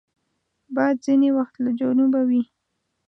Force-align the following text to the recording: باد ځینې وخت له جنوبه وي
باد 0.75 0.95
ځینې 1.05 1.29
وخت 1.37 1.55
له 1.63 1.71
جنوبه 1.79 2.21
وي 2.29 2.43